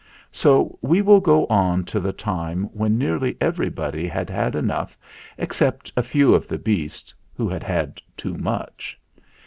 [0.31, 4.97] So we will go on to the time when nearly every body had had enough,
[5.37, 8.99] except a few of the beasts, who had had too much.